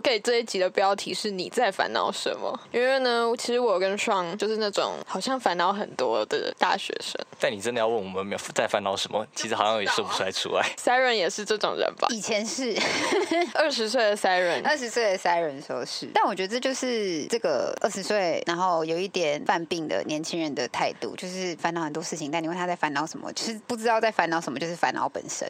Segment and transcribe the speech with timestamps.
[0.00, 2.58] 我给这一集的标题是你在烦恼什么？
[2.72, 7.14] 因为呢，其实我跟双就是那种好像烦恼很多的大学生。
[7.38, 10.66] 但你真的要问我们没有在烦恼什么，其实好像也说不出来出来。
[10.82, 12.08] Siren 也是这种人吧？
[12.08, 12.74] 以前是
[13.52, 25.46] 二十岁的 Siren，二十岁的 Siren 说是，但我觉得这就是这个二十岁，然后有一点犯病的年轻人的态度，就是烦恼很多事情，但你问他在烦恼什么，就是不知道在烦恼什么，就是烦恼本身。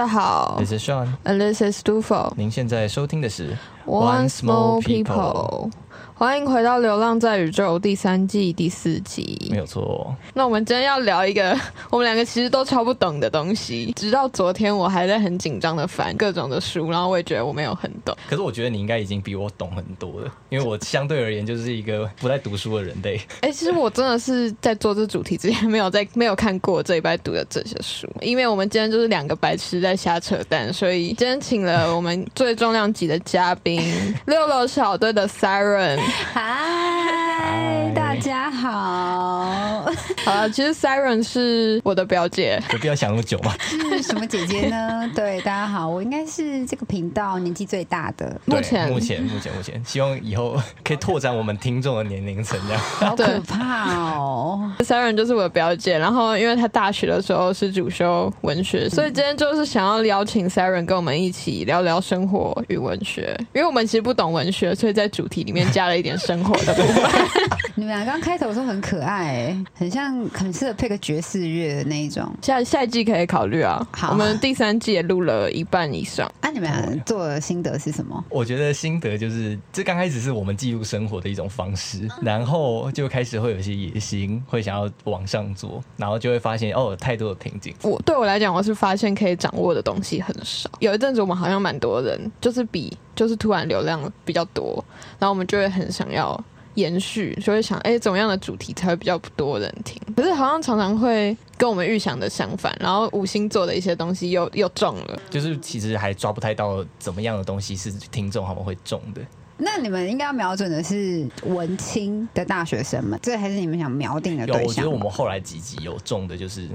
[0.00, 1.08] 家好？This is Sean。
[1.24, 2.32] ，and this is Dufo。
[2.34, 5.70] 您现在收听的是 One Small People，
[6.20, 9.48] 欢迎回到《流浪在宇宙》第三季第四集。
[9.50, 18.14] 没有错，那我们今天要聊一个我们两个其实都超不懂的东西，直到昨天我还在很紧张的翻各种的书，然后我也觉得我没有很懂。
[18.28, 23.18] 可是我觉得你应该已经比我懂很多了，因为我相对而言就是一个不太读书的人类。
[23.40, 33.80] 哎、其实我真的是在做这主题之前没有在没有看过这一拜读的这些书，因为我们今天就是两个白痴在瞎扯淡，所以今天请了我们最重量级的嘉宾
[34.26, 35.98] 六楼小队的 Siren。
[36.32, 39.59] 嗨，大家好，
[40.24, 43.54] 好了，其实 Siren 是我的表姐，有必要想那么久吗？
[43.90, 45.10] 是什么姐姐呢？
[45.16, 52.82] 对，大家好，我应该是这个频道年纪最大的，目前目前目前目前，希望以后可以拓展我们听众的年龄层，这样。
[52.82, 67.10] 好对可怕哦！Siren 就是我的表姐，然后因为她大学的时候是主修文学，所以今天就是想要邀请 Siren 跟我们一起聊聊生活与文学，因为我们其实不懂文学，所以在主题里面加了一点生活的部分。
[67.74, 72.30] 你们俩刚开头的时候很可爱、很像很适合配个爵士乐的那一种。
[72.42, 76.30] 下下一季可以考虑啊，好我们第三季也录了一半以上。
[76.40, 78.24] 啊，你们做的心得是什么？
[78.28, 87.74] 我觉得心得就是，这刚开始是我们记录生活的一种方式，然后就开始会有一些野心，会想要往上做，然后就会发现哦，有太多的瓶颈。
[87.82, 90.70] 我对我来讲，我是发现可以掌握的东西很少。
[90.78, 94.84] 有一阵子我们好像蛮多人，就是比就是突然流量比较多，
[95.18, 96.38] 然后我们就会很想要
[96.74, 100.00] 延续，就会想哎、怎么样的主题才会比较多人听？
[100.14, 105.20] 可是好像常常会跟我们预想的相反，然后五星座的一些东西又又中了。
[105.28, 109.20] 就是其实还抓不太到怎么样的东西是听众他们会中的。
[109.62, 114.68] 那你们应该要瞄准的是文青的大学生们，这还是你们想瞄定的，对象吗？
[114.68, 116.66] 我觉得我们后来几集有中的就是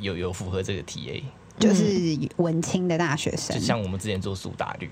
[0.00, 1.22] 有有符合这个 TA，
[1.60, 1.84] 就是
[2.38, 3.62] 文青的大学生就。
[3.62, 4.90] 像我们之前做苏打绿，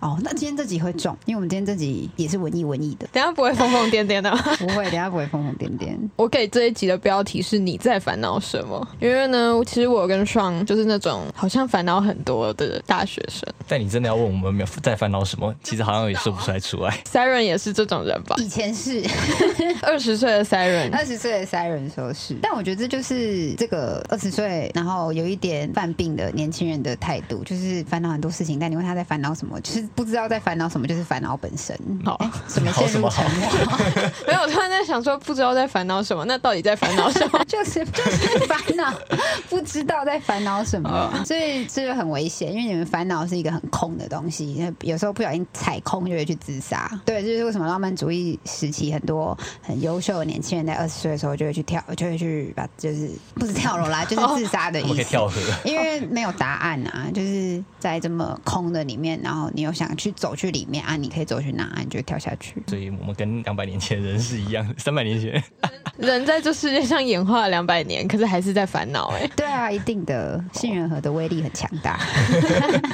[0.00, 4.30] 哦，那今天这集会中，因为我们今天这集也是文艺文艺的，等下不会疯疯癫癫的。
[4.58, 5.96] 不会，等下不会疯疯癫癫。
[6.16, 8.86] 我给这一集的标题是你在烦恼什么？
[9.00, 13.42] 因为呢，其实我跟双就是那种好像烦恼很多的大学生。
[13.66, 16.96] 但你真的要问我们没有在烦恼什么，其实好像也说不出来出来。
[17.10, 18.36] Siren 也是这种人吧？
[18.38, 19.02] 以前是
[19.82, 31.76] 二十岁的 Siren，二十岁的 Siren 说是，但我觉得这就是这个二十岁，然后有一点犯病的年轻人的态度，就是烦恼很多事情，但你问他在烦恼什么，就是不知道在烦恼什么，就是烦恼本身。
[32.04, 33.48] 好哎什么陷入沉默？
[34.26, 37.42] 没有，我突然在想说，不知道在烦恼什么，那到底在烦恼什么？
[37.46, 38.92] 就是就是烦恼，
[39.48, 46.90] 不知道在烦恼什么，所以这就很危险，因为你们烦恼是一个很空的东西，有时候不小心踩空就会去自杀。
[47.04, 55.00] 对，这就是为什么浪漫主义时期很多很优秀的年轻人在二十岁的时候就会去跳，就会去把就是不是跳楼啦， 就是自杀的意思。
[55.00, 62.60] 以跳河，因为没有答案啊，就是在这么空的里面，然后你又想去走去里面啊，你可以走去哪啊，你就跳下去。
[62.66, 65.42] 所以我们跟两百年前的人是一样， 三百年前。
[65.96, 69.28] 人在这世界上演化了两百年，可是还是在烦恼哎。
[69.36, 71.98] 对啊，一定的，杏仁核的威力很强大。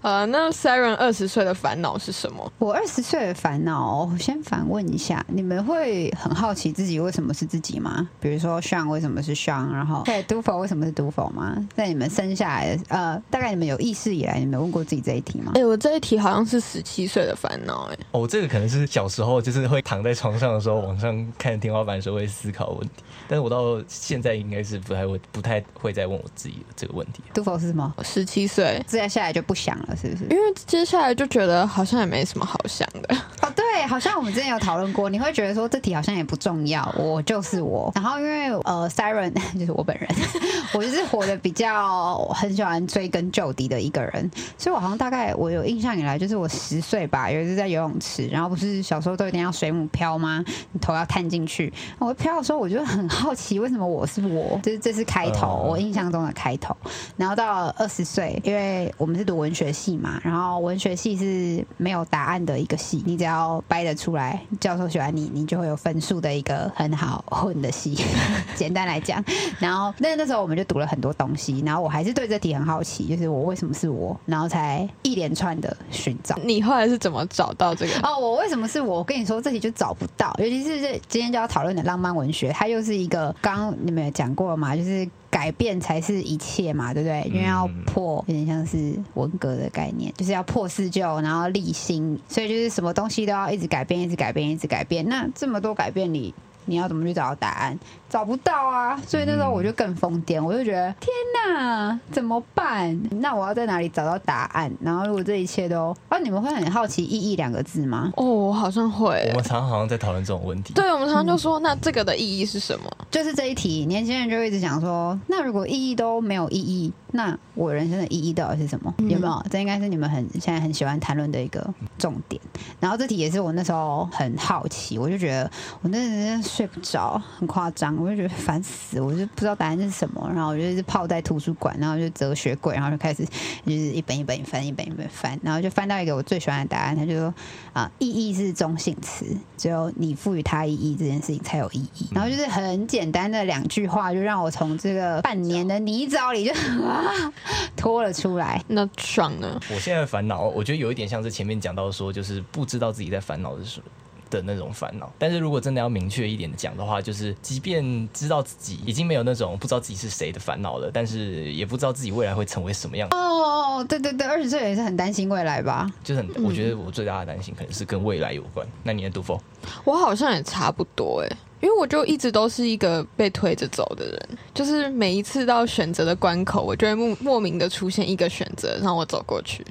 [0.02, 2.52] 呃，那 Siren 二十岁的烦恼是什么？
[2.58, 8.08] 我二十岁的烦恼，我先反问一下，你们会很好奇自己为什么是自己吗？
[8.20, 11.56] 比如说 Sean 为什么是 Sean，然后对 Dufo 为什么是 Dufo 吗？
[11.74, 15.52] 在你们生下来的，呃，大概你们有意识以来，你们有问过自己这一题吗？
[15.54, 27.22] 哎、我这一题好像是十七岁的烦恼，哎，哦，这个可能是小时候就是会躺在床上的时候，往上看天花板的时候会思考的问题，但是我到现在应该是不太会不太会再问我自己这个问题。
[27.32, 27.94] 杜甫是什么？
[28.02, 30.24] 十七岁，接下来就不想了，是不是？
[30.24, 33.14] 因为接下来就觉得好像也没什么好想的。
[33.42, 37.92] 哦，对，好像我们之前有讨论过，你会觉得说这题好像也不重要，我就是我。
[37.94, 40.08] 然后因为呃，Siren 就是我本人，
[40.74, 44.28] 我就是活得比较很喜欢追根究底的一个人，
[44.58, 50.42] 所以我好像大概我有印象以来，就是我十岁吧，有一次在游泳池，然后不是小时候都一定要水母漂吗？
[50.72, 54.58] 你头要探进去，我漂的时候我就很好奇，为什么我是我？
[54.62, 56.74] 就是这是开头，嗯我印象中的开头。
[57.16, 67.96] 然后到了二十岁，因为我们是读文学系嘛，然后文学系是没有答案的一个系，你只要掰得出来，教授喜欢你，你就会有分数的一个很好混的系。
[68.56, 69.22] 简单来讲，
[69.58, 76.36] 然后那那时候我们就读了很多东西，然后我还是对这题很好奇，就是我为什么是我，然后才一连串的寻找。
[76.44, 77.92] 你后来是怎么找到这个？
[78.02, 78.94] 哦，我为什么是我？
[78.98, 87.22] 我跟你说，这题就找不到，尤其是这今天就要讨论的浪漫文学，它又是一个刚刚你们有讲过了嘛，就是改变才是一切嘛，对不对？
[87.32, 95.08] 因为要破，有点像是文革的概念，就是要破四旧，然后立新，所以就是什么东西都要一直改变，一直改变，一直改变。
[95.08, 96.32] 那这么多改变里。
[96.66, 97.78] 你要怎么去找到答案？
[98.08, 98.96] 找不到啊！
[99.08, 102.96] 所以那时候我就更疯癫，我就觉得天哪，怎么办？
[103.10, 104.70] 那我要在哪里找到答案？
[104.80, 105.94] 然后如果这一切都……
[106.08, 108.12] 啊，你们会很好奇“意义”两个字吗？
[108.16, 109.34] 哦，我好像会我。
[109.34, 110.72] 们常常好像在讨论这种问题。
[110.74, 112.88] 对，我们常常就说，那这个的意义是什么？
[113.10, 118.92] 就是这一题，年轻人就一直讲说，那如果意义都没有意义，那我人生的意义到底是什么？
[118.98, 119.46] 有没有？
[119.48, 121.64] 这应该是你们很现在很喜欢谈论的一个
[121.96, 122.42] 重点。
[122.80, 125.48] 然后这题也是我那时候很好奇，我就觉得
[125.80, 130.28] 我那真的睡不着，很夸张，我就觉得烦死，我就不知道答案是什么。
[130.34, 133.24] 然后我就一直泡在图书馆，然后就哲学柜，然后就开始
[133.64, 137.32] 就是一本一本翻，一本一本翻，然后就翻到一个我最喜欢的答案，他就说
[137.72, 139.24] 啊，意义是中性词，
[139.56, 142.08] 只有你赋予它意义这件事情才有意义。
[142.12, 146.52] 然后就是很简单的两句话，就让我从这个半年的泥沼里就
[146.84, 147.03] 啊
[147.76, 148.62] 拖了出来。
[148.68, 149.60] 那爽呢？
[149.70, 153.86] 我现在的烦恼，我觉得有一点像是前面讲到说，就是不知道自己在烦恼的时候。
[154.30, 165.88] 的那种烦恼，但是如果真的要明确一点讲的话，就是即便知道自己已经没有那种不知道自己是谁的烦恼了，但是也不知道自己未来会成为什么样，哦，对对对，二十岁也是很担心未来吧？
[166.02, 168.66] 就是很，我觉得我最大的担心可能是跟未来有关。
[168.82, 169.40] 那你的杜否？
[169.84, 179.64] 我好像也差不多哎、因为我就一直都是一个被推着走的人，就是每一次到选择的关口，我就会莫莫名的出现一个选择让我走过去。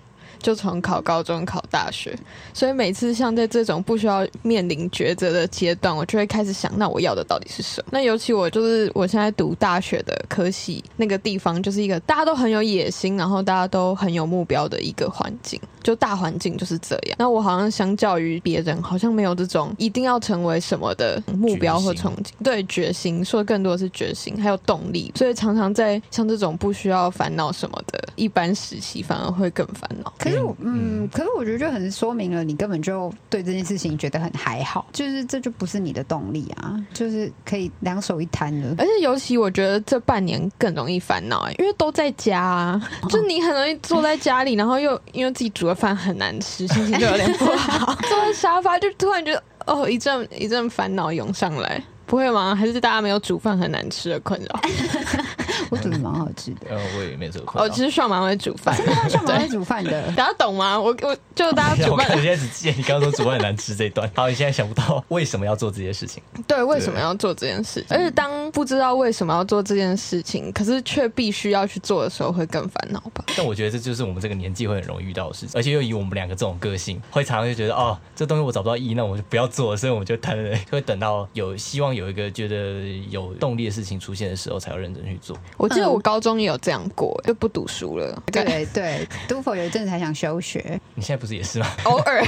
[0.43, 2.15] 就从考高中考大学，
[2.53, 7.89] 所以每次像在这种不需要面临抉择的阶段，我就会开始想，那我要的到底是什么？
[7.93, 17.15] 那尤其我就是我现在读大学的科系，那个地方就是一个大家都很有野心，然后大家都很有目标的一个环境，就大环境就是这样。
[17.17, 30.11] 那我好像相较于别人，好像没有这种一定要成为什么的目标或憧憬，对决心说的更多的是决心，还有动力，所以常常在像这种不需要烦恼什么的一般时期，反而会更烦恼。
[30.33, 38.75] 是我，嗯嗯，可是我觉得就很说明了你根本就对这件事情觉得很还好，就是这就不是你的动力啊，就是可以两手一摊了。
[38.77, 51.83] 而且尤其我觉得这半年更容易烦恼哎，因为都在家啊，就你很容易坐在家里，然后又因为自己煮的饭很难吃，心情就有点不好， 坐在沙发就突然觉得哦一阵一阵烦恼涌上来。
[52.05, 52.55] 不会吗？
[52.55, 54.59] 还是大家没有煮饭很难吃的困扰？
[55.69, 57.73] 我煮的蛮好吃的，呃，我也没有这个困哦，扰。
[57.73, 60.03] 其实爽蛮会煮饭，他像蛮会煮饭的。
[60.13, 60.79] 大家懂吗？
[60.79, 66.21] 我我就大家煮饭 我现在只记得你刚刚说煮饭很难吃这一段，好，你现在想不到为什么要做这件事情。
[66.47, 67.83] 对，为什么要做这件事？
[67.89, 73.23] 而且当不知道为什么要做这件事情，可是却必须要去做的时候，会更烦恼吧？
[73.35, 80.37] 但我觉得这就是我们这个年纪会很容易遇到的事情，而且又以我们两个这种个性，会常常就觉得哦，这东西我找不到意义，那我就不要做，所以我们就谈，
[80.69, 85.37] 会等到有希望有一个觉得有动力的事情出现的时候，才要认真去做。
[85.57, 88.21] 我记得嗯我高中也有这样过，就不读书了。
[88.31, 91.67] 对对，读否有一阵子还想休学，你现在不是也是吗？
[91.85, 92.23] 偶尔，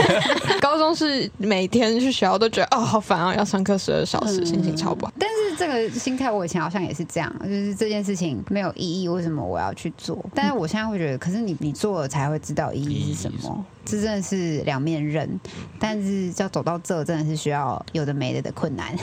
[0.60, 5.12] 高中是每天去学校都觉得哦好烦啊，要上课十二小时，嗯心情超不好。
[5.18, 10.18] 但是这个心态我以前好像也是这样，就是这件事情没有意义，为什么我要去做？
[10.34, 15.28] 但是我现在会觉得，可是你你做了才会知道意义是什意义是什么，这真的是两面刃。
[15.78, 18.96] 但是要走到这，真的是需要有的没的的困难，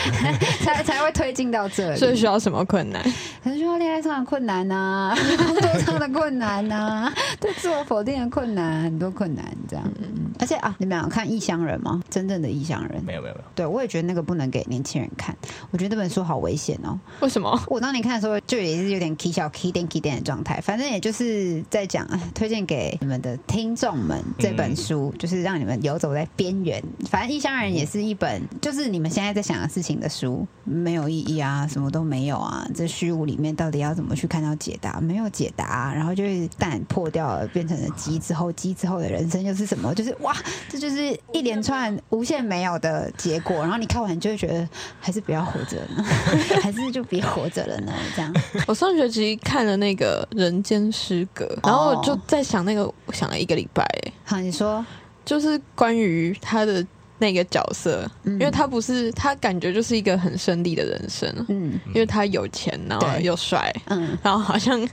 [0.64, 1.98] 才才会推进到这里。
[1.98, 3.02] 所以需要什么困难？
[3.42, 9.84] 可能需要恋爱上的困难呐、工作上的困难呐、 对自我否定的困难，很多困难这样。
[10.00, 12.02] 嗯而且啊，你们有看《异乡人》吗？
[12.10, 15.34] 真正的异乡人，没有没有没有，对我也觉得那个不能给年轻人看。
[15.70, 16.98] 我觉觉得这本书好危险哦。
[17.20, 17.60] 为什么？
[17.68, 20.60] 我当年看的时候，就也是有点 key 小 key 点 key 点的状态。
[20.60, 26.82] 反正也就是在讲，哎推荐给你们的听众们这本书，就是让你们游走在边缘。
[27.08, 32.66] 反正《异乡人》也是一本，就是你们现在在想的事情的书，没有意义啊，什么都没有啊。
[32.74, 35.00] 这虚无里面到底要怎么去看到解答？
[35.00, 39.94] 没有解答，然后就是蛋破掉了，变成了鸡之后，鸡之后的人生又是什么？
[39.94, 40.34] 就是哇，
[40.68, 43.56] 这就是一连串无限没有的结果。
[43.58, 44.68] 然后你看完就会觉得，
[45.00, 46.02] 还是不要活着了，
[46.62, 47.92] 还是就别活着了呢？
[48.14, 48.34] 这样。
[48.66, 54.84] 我上学期看了那个《人间失格》，然后我就在想那个，我想了一个礼拜，哎好，你说，
[55.24, 56.84] 就是关于他的
[57.18, 64.86] 那个角色，嗯因为他不是他感觉就是一个很顺利的人生，嗯因为他有钱，然后又帅，嗯然后好像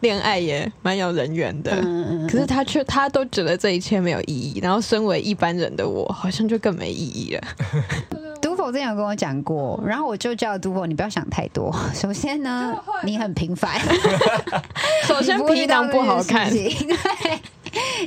[0.00, 1.72] 恋爱也蛮有人缘的。
[1.82, 7.42] 嗯嗯，可是他却他都觉得这一切没有意义，然后身为一般人的我，好像就更没意义了。
[8.42, 11.74] 杜否之前有跟我讲过，然后我就叫杜否，你不要想太多。
[11.94, 13.80] 首先呢，你很平凡，
[15.08, 16.68] 首先皮囊不好看对，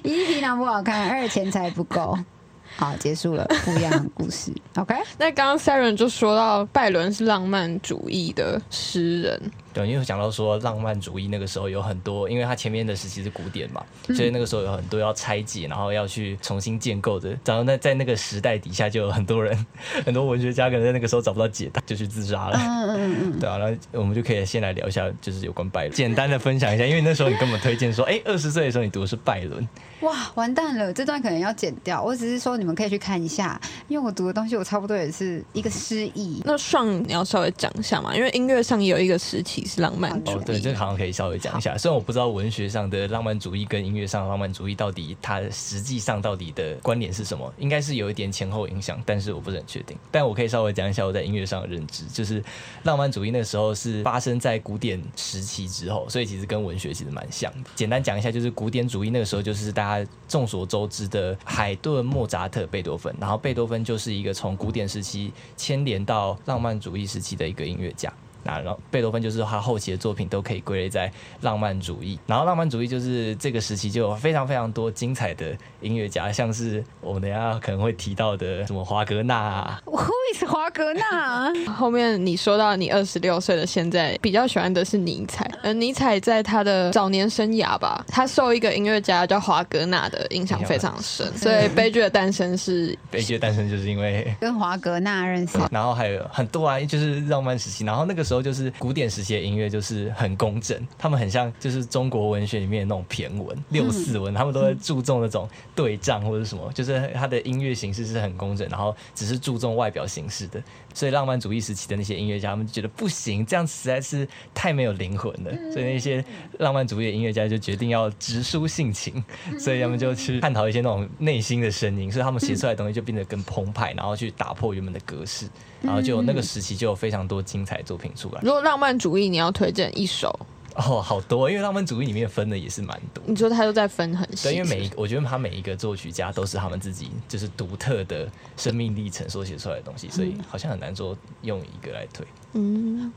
[0.03, 2.17] 一皮囊不好看，二钱财不够。
[2.75, 4.53] 好，结束了，不一样的故事。
[4.75, 17.37] OK，那刚刚 Siren 就说到拜伦是浪漫主义的诗人，对，因为讲到说浪漫主义那个时候有很多，因为它前面的时期是古典嘛，所以那个时候有很多要拆解，然后要去重新建构的。
[17.45, 19.65] 然后那在那个时代底下，就有很多人，
[20.03, 22.57] 很多文学家可能在那个时候找不到解答，就去自杀了。
[22.57, 29.67] 嗯嗯嗯对啊，然后我们就可以先来聊一下，就是有关拜伦，简单的分享一下，因为那时候你跟我们推荐说，哎，二十岁的时候你读的是拜伦，嗯，
[30.07, 32.01] 哇，完蛋了，这段可能要剪掉。
[32.01, 36.41] 我只是说你们可以去看一下，因为我读的东西我差不多也是一个诗意。
[36.45, 40.35] 那上你要稍微讲一下嘛，因为音乐上也有一个时期是浪漫主义。
[40.35, 41.77] 哦，对，这个好像可以稍微讲一下。
[41.77, 49.97] 虽然我不知道文学上的浪漫主义跟音乐上的浪漫主义到底它实际上到底的关联是什么，应该是有一点前后影响，但是我不是很确定。
[50.11, 52.43] 但我可以稍微讲一下我在音乐上的认知，就是
[52.83, 57.69] 浪漫主义那时候是发生在古典时期之后，所以其实跟文学其实蛮像的。
[57.75, 68.11] 简单讲一下，就是古典主义那个时候就是大家众所周知的海顿、莫扎特、贝多芬，然后贝多芬就是一个从古典时期牵连到浪漫主义时期的一个音乐家。
[68.47, 71.11] 那然后贝多芬就是他后期的作品都可以归类在
[71.41, 81.53] 浪漫主义，然后浪漫主义就是这个时期就有非常非常多精彩的音乐家，像是我们等下可能会提到的什么华格纳啊， Who is 华格纳？
[81.73, 85.49] 后面你说到你二十六岁的现在，比较喜欢的是尼采。
[85.61, 95.57] 而尼采在他的早年生涯吧，他受一个音乐家叫华格纳的影响非常深，所以《悲剧的诞生》是 悲剧的诞生就是因为跟华格纳认识。
[95.71, 110.61] 然后还有很多啊，就是浪漫时期，然后那个时候就是古典时期的音乐就是很工整，他们很像就是中国文学里面的那种骈文、六四文，他们都会注重那种对仗或者什么，就是它的音乐形式是很工整，然后只是注重外表形式的。
[110.93, 115.51] 所以浪漫主义时期的那些音乐家，他们就觉得不行，这样实在是太没有灵魂了。
[115.71, 116.23] 所以那些
[116.59, 119.23] 浪漫主义的音乐家就决定要直抒性情，
[119.59, 125.47] 所以他们就去探讨一些那种内心的声音，所以他们写出来的东西就变得更澎湃，然后去打破原本的格式，
[125.81, 128.41] 然后就那个时期就有非常多精彩作品出来。
[128.41, 130.39] 如果浪漫主义你要推荐一首，
[130.77, 133.23] 哦，好多，因为浪漫主义里面分的也是蛮多。
[133.25, 142.23] 你说他都在分很细，对，因为每一个，我觉得他每一个作曲家都是他们自己就是独特的生命历程所写出来的东西，所以好像很难说用一个来推。
[142.25, 142.46] 嗯，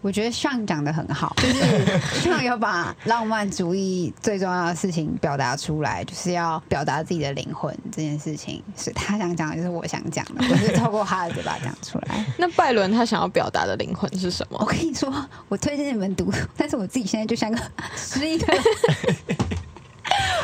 [0.03, 12.25] 我觉得上讲的很好，就是上要把浪漫主义最重要的事情表达出来，就是要表达自己的灵魂这件事情，是他想讲的，就是我想讲的，我是透过他的嘴巴讲出来。
[12.37, 14.67] 那拜伦他想要表达的灵魂是什么我？
[14.67, 15.13] 跟你说，
[15.49, 17.59] 我推荐你们读，但是我自己现在就像个
[17.97, 18.47] 失忆的。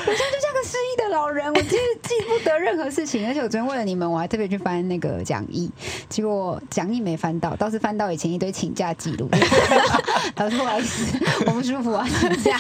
[0.07, 5.71] 我现在就像个失忆的老人，我记记不得任何事情，而且我昨天为了你们，我还特别去翻那个讲义，
[6.09, 9.29] 结果讲义没翻到，倒是翻到以前一堆请假记录。
[10.37, 12.59] 老师不好意思，我不舒服啊，请假，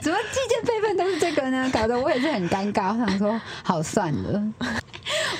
[0.00, 1.70] 怎么寄件备份都是这个呢？
[1.72, 2.92] 搞得我也是很尴尬。
[2.92, 4.42] 我想说，好算了。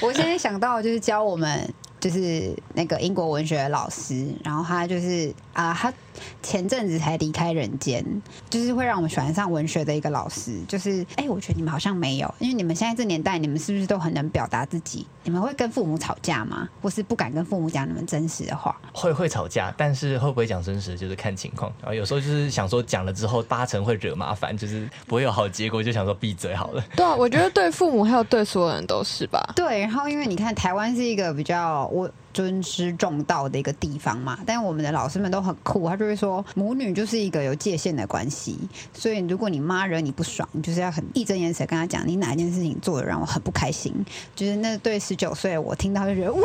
[0.00, 1.68] 我现在想到就是教我们。
[2.02, 5.92] 就是那个英国文学的老师，然后他就是啊，他
[6.42, 8.04] 前阵子才离开人间，
[8.50, 10.60] 就是会让我们喜欢上文学的一个老师。
[10.68, 15.06] 就是哎、我觉得你们好像没有，因为你们现在这年代，你们是不是都很能表达自己？
[15.24, 16.68] 你们会跟父母吵架吗？
[16.80, 18.76] 或是不敢跟父母讲你们真实的话？
[18.92, 21.72] 会会吵架，但是会不会讲真实就是看情况。
[21.80, 26.84] 然后有时候就是想说讲了之后八成会惹麻烦，就是不会有好结果，就想说闭嘴好了。
[26.96, 29.52] 对啊，我觉得对父母还有对所有人都是吧。
[29.54, 38.58] 对，然后因为你看台湾是一个比较我尊师重道的一个地方嘛，但我们的老师们都很酷，他就会说母女就是一个有界限的关系，
[38.92, 43.92] 所以如果你妈惹你不爽，就是要很义正言辞地跟她讲，你哪一件事情做的让我很不开心，
[44.34, 46.42] 就是那对十九岁我听到就觉得哇，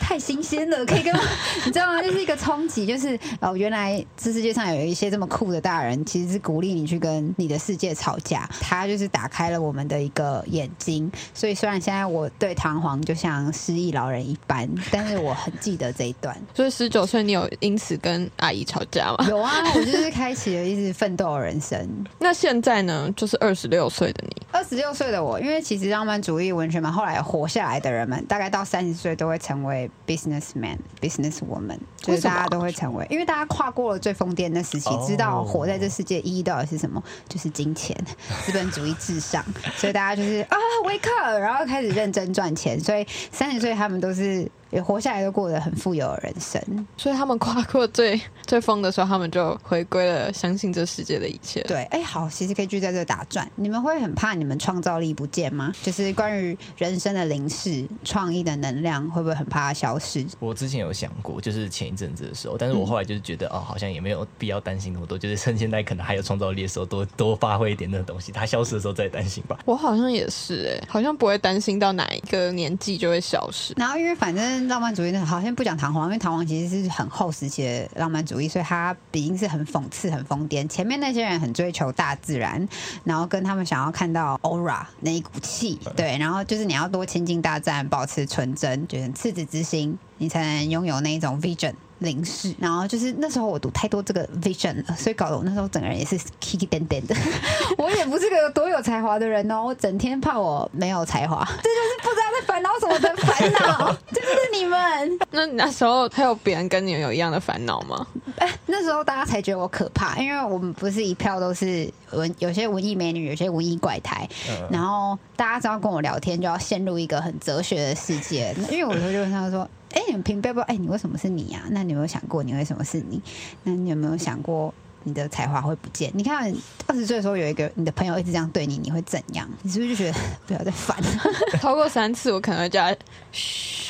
[0.00, 1.14] 太新鲜了，可以跟
[1.64, 2.02] 你知道吗？
[2.02, 8.48] 就是一个冲击，就是哦，原来这世界上有一些这么酷的大人，其实是鼓励你去跟你的世界吵架。
[8.60, 16.36] 他就是打开了我们的一个眼睛，所以虽然现在我对弹簧就像失忆老人一般，但是我很记得这一段。
[16.54, 19.26] 所以十九岁你有因此跟阿姨吵架吗？
[19.28, 21.88] 有啊，我就是开启了一直奋斗的人生。
[22.18, 23.12] 那现在呢？
[23.16, 37.96] 就是二十六岁的你，二十六岁的我，因为其实浪漫主义文学们后来活下来的人们，大概到三十岁都会成为 businessman、business woman，就是大家都会成为，因为大家跨过了最疯癫的时期，哦知道活在这世界意义到底是什么，就是金钱、
[38.44, 39.44] 资本主义至上，
[39.76, 46.86] 所以大家就是啊 wake up，然后开始认真赚钱，所以三十岁他们都是也活下来，都过得很富有的人生。
[46.98, 51.62] 所以他们跨过最最疯的时候，他们就回归了相信这世界的一切。
[51.62, 53.50] 对，哎、好，其实可以聚在这打转。
[53.54, 55.72] 你们会很怕你们创造力不见吗？
[55.82, 60.26] 就是关于人生的灵视、创意的能量，会不会很怕它消失？
[60.38, 69.58] 我之前有想过，就是前一阵子的时候，但是我后来就是觉得，哦，好像也没有必要担心那么多，就是趁现在可能还有创造力的时候，多多发挥一点那个东西，它消失的时候再担心吧。
[69.64, 73.72] 我好像也是、哎，好像不会担心到哪一个年纪就会消失。
[73.76, 80.66] 然后，因为反正浪漫主义呢，好像不讲弹簧，因为弹簧其实是很后时期的浪漫主义，所以它毕竟是很讽刺、很疯癫。
[80.68, 82.68] 前面那些人很追求大自然，
[83.04, 91.72] 然后跟他们想要看到 aura 那一股气，对，然后就是你要多亲近大自然，保持纯真，就是赤子之心，你才能拥有那一种 vision。
[91.98, 97.14] 灵视，然后就是那时候我读太多这个 vision 了，所以搞得我那时候整个人也是 kiki 颠颠的。
[97.78, 105.18] 我也不是个有多有才华的人哦，我整天怕我没有才华，这就是不知道在烦恼什么的烦恼，这 就是你们。
[105.30, 108.06] 那你那时候还有别人跟你有一样的烦恼吗？
[108.38, 118.54] 哎， 那时候大家才觉得我可怕，因为我们不是一票都是文，有些文艺美女，有些文艺怪胎，嗯然后大家只要跟我聊天，就要陷入一个很哲学的世界。
[118.70, 121.62] 因为我有时候就跟他们说：“哎、你们评标标，哎、你为什么是你啊？
[121.70, 123.20] 那你有没有想过你为什么是你？
[123.64, 124.72] 那你有没有想过？”
[125.08, 126.10] 你的才华会不见。
[126.14, 126.52] 你看，
[126.88, 129.48] 二十岁的时候有一个你的朋友一直这样对你，你会怎样？
[129.62, 130.96] 你是不是就觉得 不要再烦？
[131.62, 132.92] 超过三次，我可能会叫
[133.30, 133.88] 嘘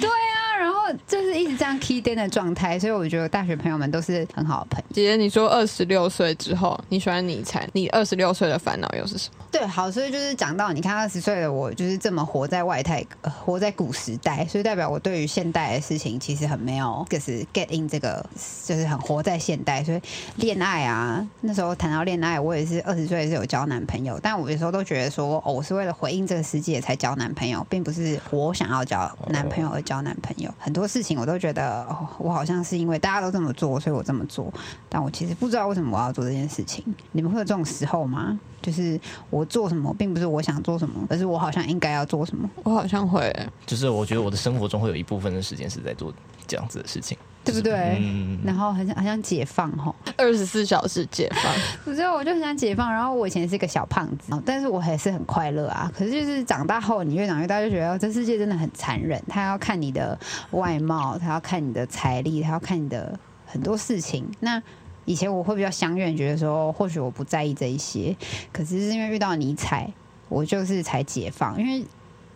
[0.00, 0.74] 对啊，然后
[1.06, 4.84] 就是一直这样 key 颠的状态，所以我觉得大学朋友们都是很好的朋友。
[4.92, 9.44] 姐姐，你说二十六岁之后你喜欢尼采，你二十六岁的烦恼又是什么？
[9.50, 18.24] 对，好，所以就是讲到你看二十岁的我，就是这么活在外太，呃活在古时代，所以代表我对于现代的事情其实很没有，就是 get in 这个，
[18.64, 19.82] 就是很活在现代。
[19.84, 20.00] 所以
[20.36, 30.43] 恋爱啊，那时候谈到恋爱，我也是二十岁是有交男朋友，但我有时候都觉得说，哦，我是为了回应这个世界才交男朋友，并不是我想要交男朋友而交男朋友。
[30.58, 34.52] 很多事情我都觉得，哦，我好像是因为大家都这么做，所以我这么做，
[34.88, 36.84] 但我其实不知道为什么我要做这件事情。
[37.12, 38.38] 你们会有这种时候吗？
[38.62, 43.30] 就是我做什么，并不是我想做什么，而是我好像应该要做什么，我好像会、
[43.66, 46.12] 就是我觉得我的生活中会有一部分的时间是在做
[46.46, 47.98] 这样子的事情，对不对？
[48.00, 51.52] 嗯，然后很想很想解放吼，二十四小时解放。
[51.84, 52.90] 不知道我就很想解放。
[52.90, 55.92] 然后我以前是一个小胖子，但是我还是很快乐啊。
[55.94, 59.22] 可是就是长大后，你越长越大，就觉得哦这世界真的很残忍。
[59.28, 60.18] 他要看你的
[60.52, 64.26] 外貌，他要看你的财力，他要看你的很多事情。
[64.40, 64.62] 那
[65.04, 68.16] 以前我会比较相怨，觉得说或许我不在意这一些，
[68.50, 69.92] 可是是因为遇到尼采，
[70.30, 71.60] 我就是才解放。
[71.60, 71.84] 因为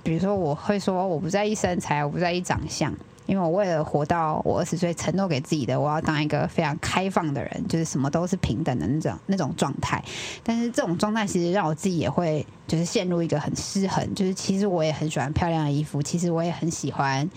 [0.02, 2.94] 比如说我会说我不在意身材，我不在意长相。
[3.28, 10.02] 因为我为了活到我二十岁，承诺给自己的，我要当一个非常开放的人，就是什么都是平等的那种那种状态。
[10.42, 17.28] 但是这种状态其实让我自己也会就是陷入一个很失衡，就是其实我也很喜欢漂亮的衣服，其实我也很喜欢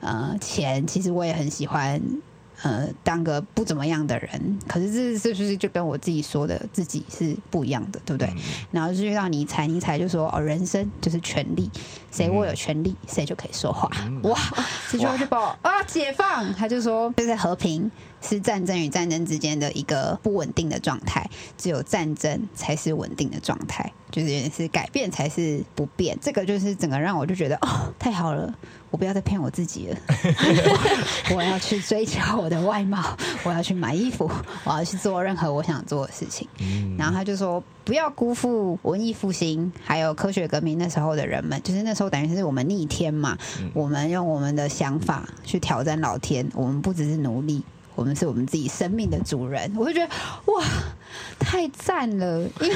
[0.00, 2.02] 呃钱，其实我也很喜欢
[2.62, 4.58] 呃当个不怎么样的人。
[4.66, 8.28] 可是这是不是就跟我自己说的自己是不一样的，对不对？
[8.72, 11.70] 然后就遇到尼采，尼采就说：“哦，人生就是权利，
[12.10, 13.90] 谁握有权利，谁就可以说话。
[14.22, 14.38] 哇，
[14.90, 16.52] 这句话就把我啊解放。
[16.54, 17.90] 他就说，就是和平
[18.22, 26.18] 是战争与战争之间的一个不稳定的状态，只有战争才是稳定的状态，就是也是改变才是不变。
[26.20, 28.52] 这个就是整个让我就觉得哦，太好了。
[28.90, 29.96] 我不要再骗我自己了，
[31.36, 34.30] 我要去追求我的外貌，我要去买衣服，
[34.64, 36.48] 我要去做任何我想做的事情。
[36.58, 43.38] 嗯然后他就说，不要辜负文艺复兴还有科学革命那时候的人们，就是那时候等于是我们逆天嘛，
[43.72, 47.62] 我们用我们的想法去挑战老天，我们不只是奴隶。
[47.94, 50.06] 我们是我们自己生命的主人，我就觉得
[50.52, 50.62] 哇，
[51.38, 52.40] 太赞了！
[52.60, 52.74] 因为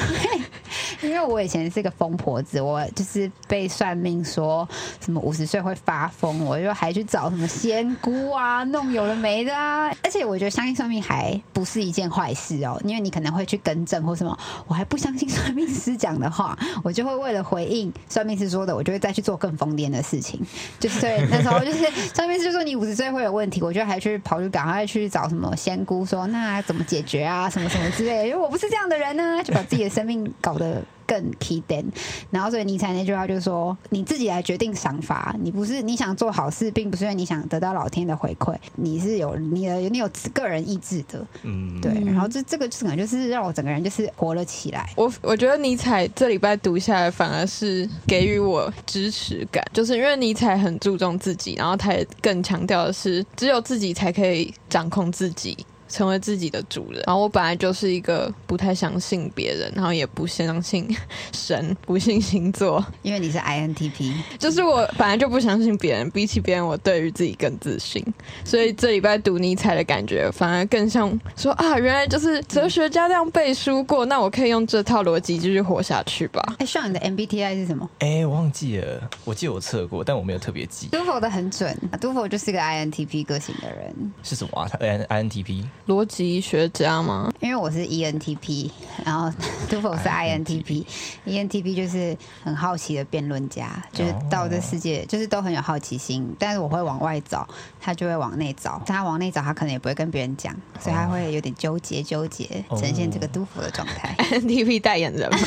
[1.01, 4.67] 因为我以前是个疯婆子，我就是被算命说
[5.03, 9.87] 什么五十岁会发疯，我就还去找什么仙姑啊，弄有的没的啊。
[10.03, 14.37] 而且我觉得相信算命还不是一件坏事哦，因为你可能会去更正或什么。
[14.67, 20.39] 我还不相信算命师讲的话，我就会为了回应算命师说的，我就会再去做更疯癫的事情。
[20.79, 28.22] 就是对那时候就是算命师就说你五十岁会有问题，我就还去跑去赶快去找什么仙姑说那怎么解决啊，什么什么之类的。
[28.27, 31.83] 因为我不是这样的人呢、就把自己的生命搞得更 key d
[32.31, 41.91] 然后所以尼采那句话就是说，你自己来决定想法，你不是你想做好事，并不是因为你想得到老天的回馈，你是有你的你有个人意志的，嗯，对。
[42.05, 44.89] 然后这这个可能就是让我整个人就是活了起来。
[44.95, 55.57] 我我觉得尼采这礼拜读下来，反而是给予我支持感，就是因为尼采很注重自己，然后他也更强调的是，只有自己才可以掌控自己。
[55.93, 57.03] 成为自己的主人。
[57.05, 60.87] 然后我本来就是一个不太相信别人，然后也不相信
[61.31, 68.03] 神，不信星座，因为你是 INTP，就是我本来就不相信别人，比起别人，我对于自己更自信。
[68.43, 76.55] 所以这礼拜读尼采的感觉，反而更像说啊，原来就是哲学家这样背书过，那我可以用这套逻辑继续活下去吧。
[76.57, 77.89] 哎，像你的 MBTI 是什么？
[77.99, 84.67] 哎、我忘记了，我记得我测过，但我没有特别记杜否的很准，杜否就是个 INTP 个性的人，是什么啊？
[84.71, 87.31] 他 I INTP 逻辑学家吗？
[87.41, 88.69] 因为我是 E ENTP，
[89.03, 89.29] 然后
[89.69, 90.85] 杜否是 INTP。
[91.25, 97.45] ENTP 就是很好奇的辩论家，就是到这世界就是都很有好奇心，但是我会往外找，
[97.81, 98.81] 他就会往内找。
[98.85, 104.15] 他往内找，他可能也不会跟别人讲，所以他会有点纠结纠结，哦呈现这个杜甫的状态。
[104.39, 105.37] NTP 代言人吗？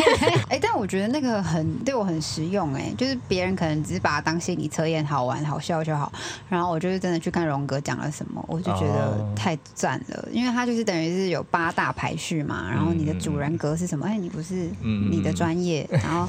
[0.50, 6.12] 哎、但我觉得那个很对我很实用哎、就是别人可能只是把它当心理测验好玩好笑就好，
[6.48, 9.56] 然后我就是真的去看荣格讲了什么，我就觉得哦太
[9.86, 14.04] 赞了，因为它就是等于是有八大排序嘛，然后你的主人格是什么？
[14.04, 16.28] 哎、你不是嗯你的专业，然后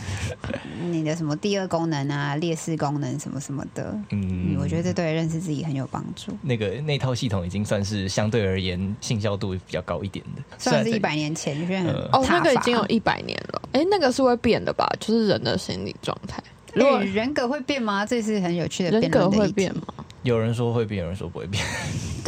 [0.92, 6.32] 你的什么第二功能啊、劣势功能什么什么的，嗯嗯，我觉得这对认识自己很有帮助。
[6.44, 11.74] 那个那套系统已经算是相对而言信效度比较高一点的，算是一百年前，就
[12.12, 13.62] 哦，那个已经有一百年了。
[13.72, 14.88] 哎，那个是会变的吧？
[15.00, 16.38] 就是人的心理状态。
[16.76, 18.06] 如果哎人格会变吗？
[18.06, 19.76] 这是很有趣的人格会变。
[19.76, 19.82] 吗？
[20.24, 21.64] 有人说会变，有人说不会变。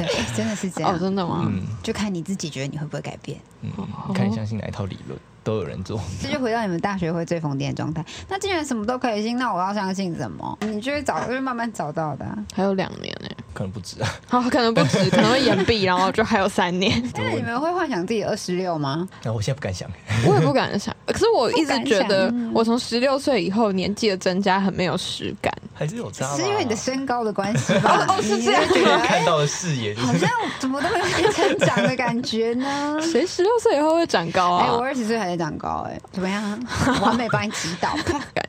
[0.06, 0.94] 对， 真的是这样。
[0.94, 1.44] 哦，真的吗？
[1.48, 3.40] 嗯就看你自己觉得你会不会改变。
[3.62, 3.72] 嗯，
[4.14, 6.00] 看你相信哪一套理论，都有人做。
[6.22, 8.04] 这就回到你们大学会最疯癫的状态。
[8.28, 10.58] 那既然什么都可以信，那我要相信什么？
[10.62, 13.30] 你就会找，就会慢慢找到的啊、还有两年呢。
[13.54, 14.10] 可能不止啊。
[14.28, 17.02] 好，可能不止， 可能会延毕，然后就还有三年。
[17.16, 19.08] 那你们会幻想自己二十六吗？
[19.24, 19.90] 那我现在不敢想，
[20.28, 25.54] 我也不敢想，可是我一直觉得我从十六岁以后年纪的增加很没有实感。
[25.74, 26.36] 还是有差。
[26.36, 28.06] 是因为你的身高的关系吧？
[28.10, 28.62] 哦是这样
[29.02, 33.00] 看到的视野就是好像怎么都没有成长的感觉呢？
[33.02, 34.82] 谁十六岁以后会长高啊哎、我啊？
[34.84, 36.60] 二十岁还在长高、哎，怎么样？
[37.02, 37.96] 完美帮你击倒。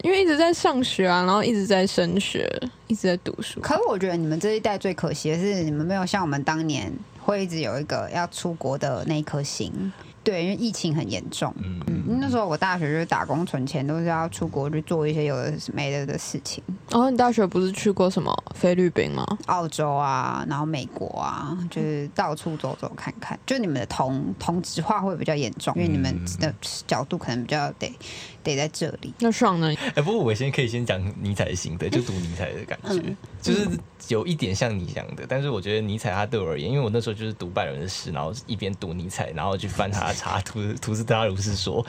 [0.03, 2.51] 因为一直在上学啊，然后一直在升学，
[2.91, 3.61] 一直在读书。
[3.61, 9.93] 可是我觉得你们这一代最可惜的是，你们没有像我们当年会一直有一个要出国的那一颗心。
[10.23, 11.55] 对，因为疫情很严重。
[11.59, 19.27] 嗯嗯，那时候我大学就是打工存钱，都是要出国去做一些有的没的的事情，哦，你大学不是去过什么菲律宾吗？
[19.47, 23.39] 澳洲啊，然后美国啊，就是到处走走看看。
[23.47, 26.55] 就你们的同同质化会比较严重，因为你们的
[26.87, 27.91] 角度可能比较得
[28.43, 29.13] 得在这里。
[29.21, 29.75] 那爽呢？
[29.95, 33.67] 哎、不过我先可以先讲尼采的心得，就读尼采的感觉，嗯就是
[34.09, 41.85] 有一点像你讲的，但是我觉得尼采他对我而言，因为我那时候就是读拜伦的诗，然后一边读尼采，然后去翻他的查图图斯特拉如是说，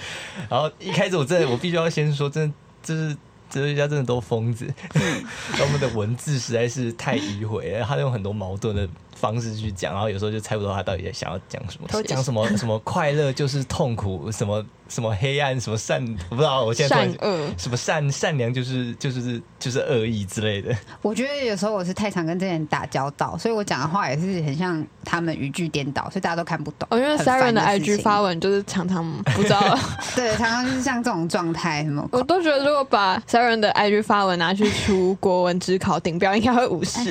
[0.49, 3.15] 然后一开始我真的我必须要先说，真的就是。
[3.51, 4.65] 哲学家真的都疯子，
[5.51, 7.85] 他们的文字实在是太迂回了。
[7.85, 8.87] 他用很多矛盾的
[9.21, 11.87] 方式去讲，然后有时候就猜不到他到底在想要讲什么。
[11.87, 16.65] 他会讲什么 什么快乐就是痛苦，什么什么黑暗，什么善，我不知道。
[16.65, 17.47] 我现在善恶。
[17.57, 26.87] 什么善善良就是就是就是恶意之类的，我觉得有时候我是太常跟这些人打交道，所以我讲的话也是很像他们语句颠倒，所以大家都看不懂。
[26.91, 29.05] 哦，因为 Siren 的 IG 发文就是常常
[29.35, 29.77] 不知道，
[30.15, 37.03] 对，常常就是像这种状态，什么 我都觉得如果把 Siren 的 IG 发文拿去出国文只考顶标，应该会无视。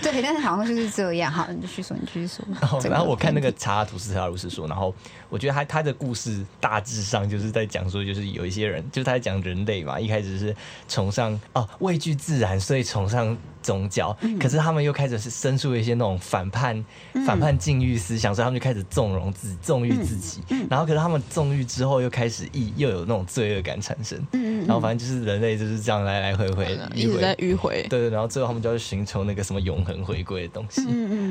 [0.00, 1.32] 对，但是好像就是这样。
[1.32, 2.44] 好，你继续说，你继续说。
[2.60, 4.94] 然后然后我看那个查图斯特拉如是说，然后
[5.34, 10.54] 我觉得他他的故事大致上就是在讲说，就是有一些人，就是他在讲人类嘛，一开始是
[10.86, 16.84] 崇尚哦畏惧自然，所以崇尚宗教，可是他们又开始是生出了一些那种反叛、
[17.26, 20.40] 反叛禁欲思想，所以他们就开始纵容自纵欲自己。
[20.70, 24.16] 然后，可是他们纵欲之后，又开始意又有那种罪恶感产生。
[24.64, 27.84] 然后，反正就是人类就是这样来来回回一直在迂回。
[27.90, 30.82] 对对，然后最后他们就要寻求那个什么永恒回归的东西。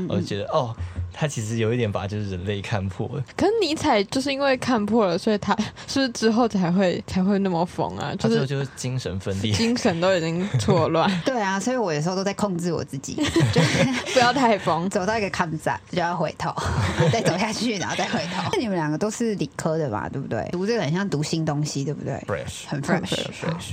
[0.09, 0.75] 我就觉得哦，
[1.13, 3.23] 他其实有一点把就是人类看破了。
[3.37, 5.55] 可是尼采就是因为看破了，所以他
[5.87, 8.13] 是不是之后才会才会那么疯啊？
[8.17, 11.09] 就是就是精神分裂，精神都已经错乱。
[11.23, 13.15] 对啊，所以我有时候都在控制我自己，
[13.53, 13.61] 就
[14.13, 16.53] 不要太疯，走到一个看站就要回头，
[17.11, 18.49] 再走下去，然后再回头。
[18.51, 20.09] 那你们两个都是理科的吧？
[20.11, 20.47] 对不对？
[20.51, 23.13] 读这个很像读新东西，对不对？fresh，很 fresh。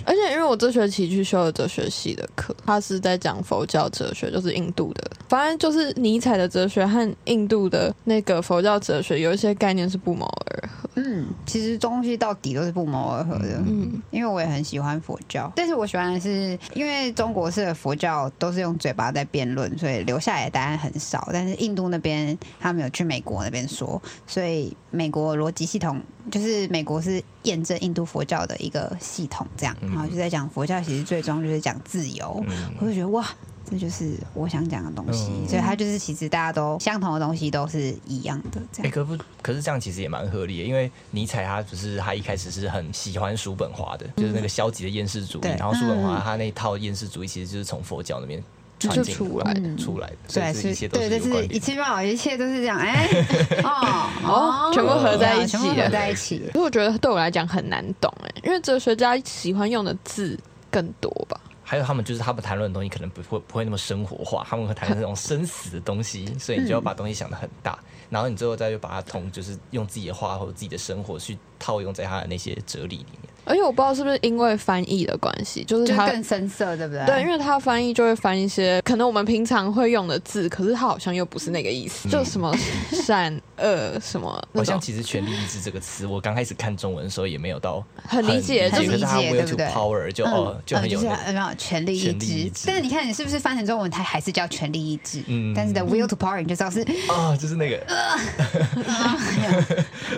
[0.05, 5.11] 而且因为我这学期去修了哲学系的课，他是在讲佛教哲学，就是印度的。
[5.29, 10.91] 反正就是尼采的哲学和印度的那个佛教哲学有一些概念是不谋而合。
[10.97, 13.63] 嗯，其实东西到底都是不谋而合的。
[13.67, 21.29] 嗯，因为我也很喜欢佛教，但是我喜欢的是，因为中国式的佛教都是用嘴巴在辩论，所以留下来的答案很少。
[21.33, 32.45] 但是印度那边他们有去美国那边说，所以美国逻辑系统就是美国是验证印度佛教的一个系统，这样，然后就在讲佛教其实最终就是讲自由。
[32.81, 33.25] 我就觉得哇。
[33.69, 38.61] 这就是我想讲的东西，所以它就是其实大家都相同的东西都是一样的。
[38.73, 48.43] 这样，哎，可不，可是这样其实也蛮合理的，因为尼采他不是他一开始是很喜欢叔本华的，就是那个消极的厌世主义，然后叔本华他那一套厌世主义其实就是从佛教那边
[48.81, 53.07] 传进出来的，出来的，对，是一切都是对，是一切都好，一切都是这样，哎，
[53.63, 56.37] 哦哦，全部合在一起，全部合在一起。
[56.37, 60.37] 因为我觉得对我来讲很难懂，哎，因为哲学家喜欢用的字
[60.71, 61.39] 更多吧。
[61.71, 67.79] 还有他们就是他们谈论的东西可能不会不会那么生活化，他们会谈论那种生死的东西，所以你就要把东西想得很大，
[68.09, 73.30] 然后你最后再去把它同就是用自己的话或者自己的生活去套用在他的那些哲理里面。
[73.45, 77.05] 而且我不知道是不是因为翻译的关系，就是它更深色，对不对？
[77.07, 82.55] 对，因为它翻译就会翻一些可能我们平常会用的字，可是它好像又不是那个意思，就什么
[82.93, 84.31] 善恶什么。
[84.55, 91.01] 好像其实“权力意志”这个词，我刚开始看中文的时候也没有到很理解，就是它 “will to 对 power” 就哦就很有
[91.33, 92.67] 那权力意志。
[92.67, 95.23] 但是你看，你是不是翻成中文，它还是叫权力意志？
[95.27, 97.81] 嗯，但是的 “will to power” 你就知道是啊，就是那个。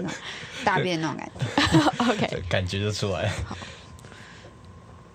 [0.64, 1.42] 大便那种感觉，
[2.12, 3.30] OK，感觉就出来。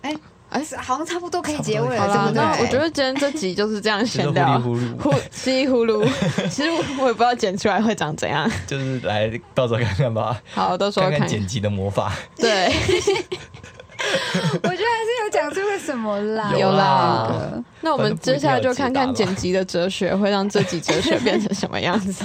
[0.02, 0.16] 哎
[0.50, 2.42] 哎，好像差不多可以结尾了，对不对？
[2.62, 4.78] 我觉得今天这集就是这样闲聊，呼
[5.30, 6.08] 稀里呼噜。
[6.50, 10.42] 其实我也不知道剪出来会长怎样，就是来到时候看看吧。
[10.54, 12.14] 好，到时候看剪辑的魔法。
[12.38, 12.72] 对，我
[14.60, 17.30] 觉得还是有讲出个什么啦，有啦。
[17.82, 22.24] 那我们接下来就看看剪辑的哲学会让这集哲学变成什么样子。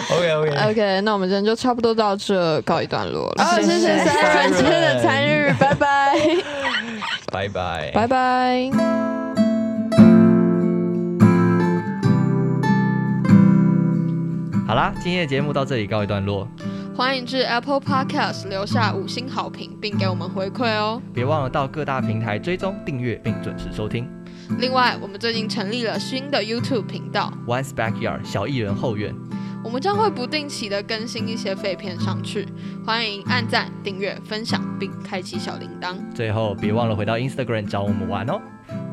[0.10, 3.62] OK OK OK，那我们今天就差不多到这告一段落了。
[3.62, 6.16] 谢谢 Sarah 今天的参与，拜拜，
[7.30, 8.70] 拜拜，拜拜。
[14.66, 16.46] 好啦，今天的节目到这里告一段落。
[16.96, 21.00] 欢迎至 Apple Podcast 留下五星好评，并给我们回馈哦。
[21.14, 24.08] 别忘了到各大平台追踪订阅，并准时收听。
[24.58, 29.14] 另外，我们最近成立了新的 YouTube 频道 One's Backyard 小艺人后院。
[29.62, 32.48] 我们将会不定期的更新一些废片上去，
[32.84, 35.96] 欢迎按赞、订阅、分享，并开启小铃铛。
[36.14, 38.40] 最后，别忘了回到 Instagram 找我们玩哦，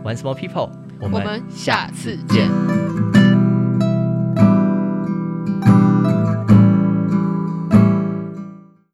[0.04, 0.70] 玩 Small People。
[1.00, 3.17] 我们下次见。